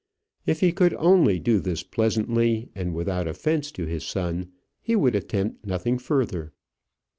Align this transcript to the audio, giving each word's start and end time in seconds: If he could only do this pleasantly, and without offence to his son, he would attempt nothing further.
If 0.47 0.61
he 0.61 0.71
could 0.71 0.95
only 0.95 1.37
do 1.37 1.59
this 1.59 1.83
pleasantly, 1.83 2.69
and 2.73 2.95
without 2.95 3.27
offence 3.27 3.71
to 3.73 3.85
his 3.85 4.03
son, 4.03 4.51
he 4.81 4.95
would 4.95 5.13
attempt 5.13 5.63
nothing 5.63 5.99
further. 5.99 6.53